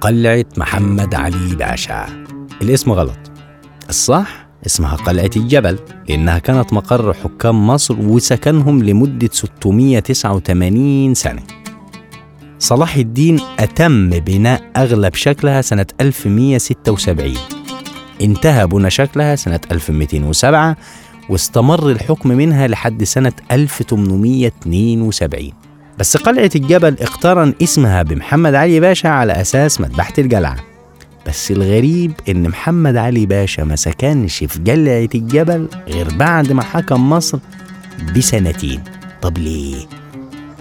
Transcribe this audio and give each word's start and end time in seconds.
قلعة 0.00 0.44
محمد 0.56 1.14
علي 1.14 1.54
باشا. 1.54 2.06
الاسم 2.62 2.92
غلط. 2.92 3.18
الصح 3.88 4.48
اسمها 4.66 4.96
قلعة 4.96 5.30
الجبل 5.36 5.78
لأنها 6.08 6.38
كانت 6.38 6.72
مقر 6.72 7.14
حكام 7.14 7.66
مصر 7.66 7.96
وسكنهم 8.00 8.82
لمدة 8.82 9.28
689 9.32 11.14
سنة. 11.14 11.42
صلاح 12.58 12.96
الدين 12.96 13.40
أتم 13.58 14.10
بناء 14.10 14.62
أغلب 14.76 15.14
شكلها 15.14 15.62
سنة 15.62 15.86
1176 16.00 17.34
انتهى 18.22 18.66
بنى 18.66 18.90
شكلها 18.90 19.36
سنة 19.36 19.60
1207 19.72 20.76
واستمر 21.28 21.90
الحكم 21.90 22.28
منها 22.28 22.68
لحد 22.68 23.04
سنة 23.04 23.32
1872 23.52 25.52
بس 25.98 26.16
قلعة 26.16 26.50
الجبل 26.56 26.96
اقترن 27.00 27.54
اسمها 27.62 28.02
بمحمد 28.02 28.54
علي 28.54 28.80
باشا 28.80 29.08
على 29.08 29.32
أساس 29.32 29.80
مذبحة 29.80 30.12
القلعة 30.18 30.56
بس 31.26 31.50
الغريب 31.50 32.12
إن 32.28 32.48
محمد 32.48 32.96
علي 32.96 33.26
باشا 33.26 33.62
ما 33.62 33.76
سكنش 33.76 34.44
في 34.44 34.58
قلعة 34.72 35.08
الجبل 35.14 35.68
غير 35.88 36.08
بعد 36.14 36.52
ما 36.52 36.62
حكم 36.62 37.10
مصر 37.10 37.38
بسنتين. 38.16 38.80
طب 39.22 39.38
ليه؟ 39.38 39.76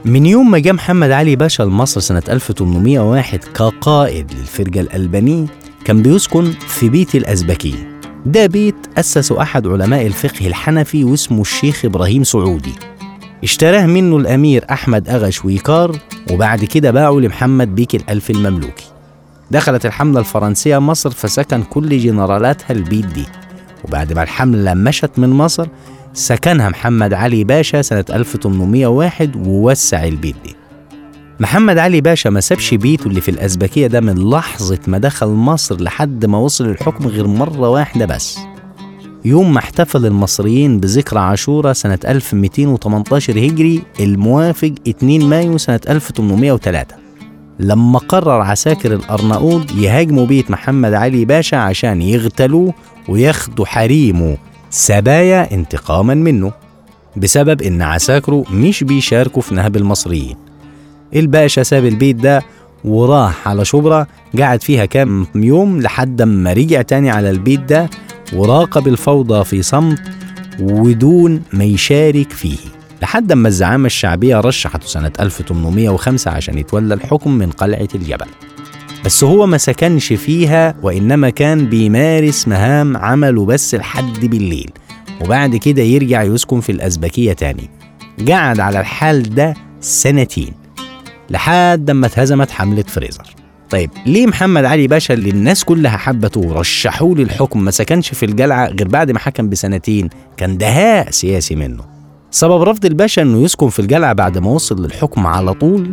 من 0.05 0.26
يوم 0.26 0.52
ما 0.52 0.60
جاء 0.60 0.73
محمد 0.73 1.12
علي 1.12 1.36
باشا 1.36 1.63
لمصر 1.63 2.02
سنة 2.02 2.24
1801 2.30 3.44
كقائد 3.44 4.32
للفرقة 4.32 4.82
الألبانية 4.82 5.46
كان 5.85 6.02
بيسكن 6.02 6.52
في 6.68 6.90
بيت 6.90 7.16
الأزبكية. 7.16 7.99
ده 8.26 8.46
بيت 8.46 8.76
أسسه 8.98 9.41
أحد 9.41 9.68
علماء 9.68 10.08
الفقه 10.08 10.48
الحنفي 10.48 11.04
واسمه 11.04 11.41
الشيخ 11.41 11.85
إبراهيم 11.85 12.24
سعودي. 12.24 12.74
اشتراه 13.44 13.86
منه 13.86 14.18
الأمير 14.18 14.66
أحمد 14.72 15.10
أغا 15.10 15.30
شويكار 15.30 15.99
وبعد 16.32 16.66
كده 16.66 16.91
باعه 16.91 17.12
لمحمد 17.13 17.76
بيك 17.76 17.96
الألف 17.96 18.30
المملوكي. 18.30 18.85
دخلت 19.52 19.85
الحملة 19.85 20.20
الفرنسية 20.20 20.77
مصر 20.77 21.10
فسكن 21.10 21.63
كل 21.63 21.98
جنرالاتها 21.98 22.71
البيت 22.74 23.05
دي. 23.05 23.26
وبعد 23.84 24.13
ما 24.13 24.24
الحملة 24.24 24.74
مشت 24.74 25.12
من 25.18 25.30
مصر 25.30 25.68
سكنها 26.13 26.70
محمد 26.70 27.13
علي 27.13 27.43
باشا 27.43 27.82
سنة 27.82 28.05
1801 28.10 29.35
ووسع 29.48 30.04
البيت 30.04 30.35
دي. 30.43 30.55
محمد 31.40 31.77
علي 31.77 32.02
باشا 32.02 32.30
ما 32.30 32.40
سابش 32.40 32.74
بيته 32.74 33.08
اللي 33.08 33.21
في 33.21 33.32
الأزبكية 33.32 33.88
ده 33.88 34.02
من 34.02 34.30
لحظة 34.30 34.80
ما 34.88 34.98
دخل 34.98 35.27
مصر 35.27 35.82
لحد 35.82 36.26
ما 36.26 36.38
وصل 36.38 36.65
الحكم 36.65 37.08
غير 37.08 37.27
مرة 37.27 37.70
واحدة 37.70 38.05
بس. 38.05 38.40
يوم 39.28 39.54
ما 39.54 39.60
احتفل 39.60 40.06
المصريين 40.06 40.80
بذكرى 40.80 41.20
عاشوراء 41.20 41.74
سنة 41.74 42.00
1218 42.08 43.34
هجري 43.40 43.82
الموافق 44.00 44.74
2 44.88 45.30
مايو 45.30 45.58
سنة 45.58 45.80
1803 45.90 46.96
لما 47.60 48.00
قرر 48.00 48.42
عساكر 48.42 48.94
الأرناؤوط 48.94 49.72
يهاجموا 49.72 50.26
بيت 50.26 50.52
محمد 50.52 50.94
علي 50.94 51.26
باشا 51.26 51.58
عشان 51.58 52.02
يغتالوه 52.02 52.74
وياخدوا 53.08 53.66
حريمه. 53.66 54.38
سبايا 54.70 55.54
انتقاما 55.54 56.14
منه. 56.14 56.52
بسبب 57.16 57.62
إن 57.62 57.82
عساكره 57.82 58.44
مش 58.52 58.84
بيشاركوا 58.84 59.42
في 59.42 59.55
نهب 59.55 59.76
المصريين. 59.78 60.36
الباشا 61.16 61.64
ساب 61.64 61.86
البيت 61.86 62.16
ده 62.16 62.42
وراح 62.86 63.48
على 63.48 63.66
شبرا 63.66 64.08
قعد 64.40 64.64
فيها 64.64 64.86
كام 64.86 65.28
يوم 65.36 65.81
لحد 65.81 66.22
ما 66.22 66.53
رجع 66.53 66.81
تاني 66.81 67.09
على 67.09 67.30
البيت 67.30 67.59
ده 67.59 67.90
وراقب 68.34 68.88
الفوضى 68.88 69.44
في 69.44 69.62
صمت 69.62 70.02
ودون 70.59 71.42
ما 71.53 71.64
يشارك 71.64 72.31
فيه. 72.31 72.58
لحد 73.02 73.34
ما 73.34 73.47
الزعامة 73.47 73.86
الشعبية 73.86 74.40
رشحته 74.40 74.88
سنة 74.88 75.12
1805 75.20 76.31
عشان 76.31 76.58
يتولى 76.58 76.94
الحكم 76.94 77.31
من 77.31 77.52
قلعة 77.52 77.88
الجبل. 77.96 78.25
بس 79.06 79.24
هو 79.24 79.46
ما 79.46 79.58
سكنش 79.58 80.14
فيها 80.14 80.76
وإنما 80.82 81.30
كان 81.30 81.66
بيمارس 81.70 82.48
مهام 82.48 82.98
عمله 82.98 83.46
بس 83.46 83.76
لحد 83.76 84.26
بالليل. 84.26 84.72
وبعد 85.22 85.56
كده 85.56 85.82
يرجع 85.82 86.24
يسكن 86.24 86.60
في 86.62 86.72
الأزبكية 86.72 87.34
تاني. 87.34 87.70
قعد 88.30 88.60
على 88.60 88.80
الحال 88.80 89.36
ده 89.36 89.54
سنتين 89.82 90.54
لحد 91.30 91.92
ما 91.92 92.08
اتهزمت 92.08 92.52
حملة 92.52 92.84
فريزر. 92.88 93.24
طيب 93.70 93.90
ليه 94.06 94.28
محمد 94.28 94.66
علي 94.66 94.88
باشا 94.88 95.14
اللي 95.14 95.30
الناس 95.30 95.64
كلها 95.64 95.98
حبته 95.98 96.42
ورشحوه 96.42 97.16
للحكم 97.16 97.62
ما 97.62 97.72
سكنش 97.72 98.10
في 98.14 98.26
الجلعة 98.26 98.68
غير 98.68 98.88
بعد 98.88 99.12
ما 99.12 99.20
حكم 99.20 99.50
بسنتين؟ 99.50 100.10
كان 100.38 100.58
دهاء 100.58 101.12
سياسي 101.12 101.56
منه. 101.56 101.84
سبب 102.32 102.62
رفض 102.62 102.86
الباشا 102.86 103.22
إنه 103.22 103.42
يسكن 103.44 103.70
في 103.70 103.80
الجلعة 103.80 104.14
بعد 104.14 104.38
ما 104.38 104.50
وصل 104.50 104.84
للحكم 104.84 105.28
على 105.28 105.54
طول؟ 105.54 105.92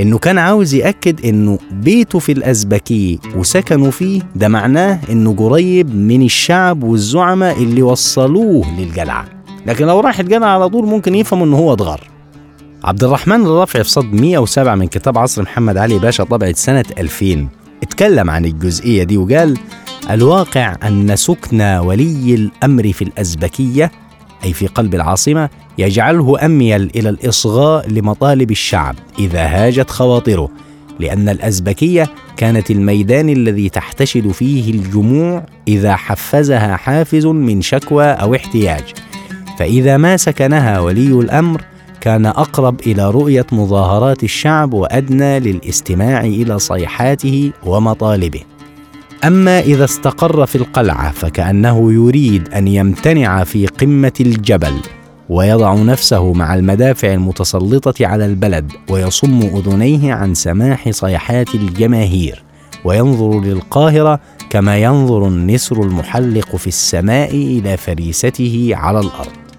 إنه 0.00 0.18
كان 0.18 0.38
عاوز 0.38 0.74
يأكد 0.74 1.26
إنه 1.26 1.58
بيته 1.72 2.18
في 2.18 2.32
الأزبكية 2.32 3.18
وسكنوا 3.36 3.90
فيه؟ 3.90 4.22
ده 4.36 4.48
معناه 4.48 4.98
إنه 5.10 5.34
قريب 5.36 5.96
من 5.96 6.22
الشعب 6.22 6.82
والزعماء 6.82 7.62
اللي 7.62 7.82
وصلوه 7.82 8.80
للجلعة. 8.80 9.24
لكن 9.66 9.86
لو 9.86 10.00
راح 10.00 10.20
الجلعة 10.20 10.48
على 10.48 10.68
طول 10.68 10.86
ممكن 10.86 11.14
يفهم 11.14 11.42
إنه 11.42 11.56
هو 11.56 11.72
اتغر. 11.72 12.00
عبد 12.84 13.04
الرحمن 13.04 13.40
الرافعي 13.46 13.84
في 13.84 13.90
صد 13.90 14.14
107 14.14 14.74
من 14.74 14.86
كتاب 14.86 15.18
عصر 15.18 15.42
محمد 15.42 15.76
علي 15.76 15.98
باشا 15.98 16.24
طبعة 16.24 16.52
سنة 16.52 16.84
2000 16.98 17.48
اتكلم 17.82 18.30
عن 18.30 18.44
الجزئية 18.44 19.02
دي 19.02 19.16
وقال 19.16 19.58
الواقع 20.10 20.76
أن 20.82 21.16
سكن 21.16 21.60
ولي 21.62 22.34
الأمر 22.34 22.92
في 22.92 23.02
الأزبكية 23.02 23.90
أي 24.44 24.52
في 24.52 24.66
قلب 24.66 24.94
العاصمة 24.94 25.48
يجعله 25.78 26.44
أميل 26.44 26.90
إلى 26.96 27.08
الإصغاء 27.08 27.88
لمطالب 27.88 28.50
الشعب 28.50 28.96
إذا 29.18 29.40
هاجت 29.40 29.90
خواطره 29.90 30.48
لأن 31.00 31.28
الأزبكية 31.28 32.10
كانت 32.36 32.70
الميدان 32.70 33.28
الذي 33.28 33.68
تحتشد 33.68 34.30
فيه 34.30 34.70
الجموع 34.70 35.46
إذا 35.68 35.96
حفزها 35.96 36.76
حافز 36.76 37.26
من 37.26 37.62
شكوى 37.62 38.04
أو 38.04 38.34
احتياج. 38.34 38.84
فإذا 39.58 39.96
ما 39.96 40.16
سكنها 40.16 40.80
ولي 40.80 41.06
الأمر 41.06 41.62
كان 42.02 42.26
أقرب 42.26 42.80
إلى 42.80 43.10
رؤية 43.10 43.46
مظاهرات 43.52 44.24
الشعب 44.24 44.74
وأدنى 44.74 45.40
للاستماع 45.40 46.20
إلى 46.20 46.58
صيحاته 46.58 47.52
ومطالبه. 47.66 48.40
أما 49.24 49.60
إذا 49.60 49.84
استقر 49.84 50.46
في 50.46 50.56
القلعة 50.56 51.12
فكأنه 51.12 51.92
يريد 51.92 52.48
أن 52.48 52.68
يمتنع 52.68 53.44
في 53.44 53.66
قمة 53.66 54.12
الجبل 54.20 54.74
ويضع 55.28 55.74
نفسه 55.74 56.32
مع 56.32 56.54
المدافع 56.54 57.12
المتسلطة 57.12 58.06
على 58.06 58.26
البلد 58.26 58.72
ويصم 58.90 59.40
أذنيه 59.40 60.12
عن 60.12 60.34
سماح 60.34 60.90
صيحات 60.90 61.54
الجماهير 61.54 62.42
وينظر 62.84 63.40
للقاهرة 63.40 64.20
كما 64.50 64.78
ينظر 64.78 65.28
النسر 65.28 65.82
المحلق 65.82 66.56
في 66.56 66.66
السماء 66.66 67.30
إلى 67.34 67.76
فريسته 67.76 68.70
على 68.72 69.00
الأرض. 69.00 69.51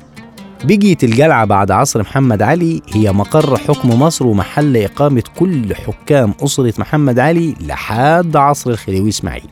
بقيت 0.64 1.04
الجلعة 1.04 1.46
بعد 1.46 1.72
عصر 1.72 2.02
محمد 2.02 2.42
علي 2.42 2.82
هي 2.94 3.12
مقر 3.12 3.58
حكم 3.58 4.02
مصر 4.02 4.28
ومحل 4.28 4.78
إقامة 4.78 5.24
كل 5.36 5.76
حكام 5.76 6.34
أسرة 6.44 6.74
محمد 6.78 7.20
علي 7.20 7.56
لحد 7.62 8.36
عصر 8.36 8.70
الخديوي 8.70 9.10
إسماعيل. 9.10 9.50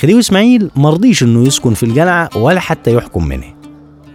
خديوي 0.00 0.20
إسماعيل 0.20 0.70
مرضيش 0.76 1.22
إنه 1.22 1.46
يسكن 1.46 1.74
في 1.74 1.82
الجلعة 1.82 2.28
ولا 2.36 2.60
حتى 2.60 2.94
يحكم 2.94 3.24
منها 3.28 3.54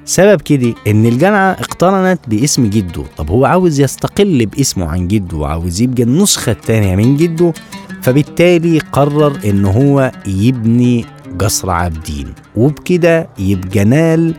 سبب 0.06 0.42
كده 0.42 0.74
إن 0.88 1.06
الجلعة 1.06 1.52
اقترنت 1.52 2.20
باسم 2.28 2.66
جده 2.70 3.04
طب 3.18 3.30
هو 3.30 3.46
عاوز 3.46 3.80
يستقل 3.80 4.46
باسمه 4.46 4.86
عن 4.88 5.08
جده 5.08 5.38
وعاوز 5.38 5.82
يبقى 5.82 6.04
النسخة 6.04 6.52
التانية 6.52 6.96
من 6.96 7.18
جده 7.18 7.54
فبالتالي 8.02 8.80
قرر 8.80 9.38
إن 9.46 9.66
هو 9.66 10.12
يبني 10.28 11.06
قصر 11.40 11.70
عابدين. 11.70 12.34
وبكده 12.56 13.30
يبقى 13.40 13.84
نال 13.86 14.36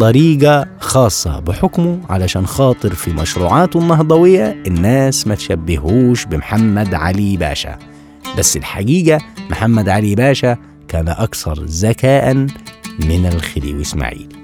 طريقة 0.00 0.66
خاصة 0.78 1.40
بحكمه 1.40 2.00
علشان 2.10 2.46
خاطر 2.46 2.94
في 2.94 3.12
مشروعاته 3.12 3.80
النهضوية 3.80 4.62
الناس 4.66 5.26
ما 5.26 5.34
تشبهوش 5.34 6.24
بمحمد 6.24 6.94
علي 6.94 7.36
باشا. 7.36 7.78
بس 8.38 8.56
الحقيقة 8.56 9.18
محمد 9.50 9.88
علي 9.88 10.14
باشا 10.14 10.56
كان 10.88 11.08
أكثر 11.08 11.64
ذكاء 11.64 12.34
من 13.06 13.26
الخديوي 13.26 13.82
إسماعيل 13.82 14.39